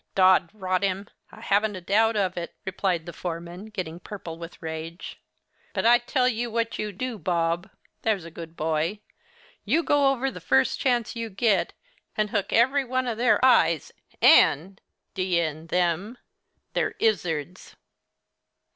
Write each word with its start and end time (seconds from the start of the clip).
'Dod 0.15 0.49
rot 0.55 0.81
him! 0.81 1.07
I 1.31 1.41
haven't 1.41 1.75
a 1.75 1.79
doubt 1.81 2.15
of 2.15 2.35
it,' 2.35 2.55
replied 2.65 3.05
the 3.05 3.13
foreman, 3.13 3.65
getting 3.67 3.99
purple 3.99 4.35
with 4.39 4.59
rage 4.59 5.21
'but 5.75 5.85
I 5.85 5.99
tell 5.99 6.27
you 6.27 6.49
what 6.49 6.79
you 6.79 6.91
do, 6.91 7.19
Bob, 7.19 7.69
that's 8.01 8.23
a 8.23 8.31
good 8.31 8.55
boy—you 8.57 9.83
go 9.83 10.09
over 10.09 10.31
the 10.31 10.41
first 10.41 10.79
chance 10.79 11.15
you 11.15 11.29
get 11.29 11.73
and 12.17 12.31
hook 12.31 12.51
every 12.51 12.83
one 12.83 13.05
of 13.07 13.19
their 13.19 13.39
i's 13.45 13.91
and 14.23 14.81
(d——n 15.13 15.67
them!) 15.67 16.17
their 16.73 16.95
izzards. 16.99 17.75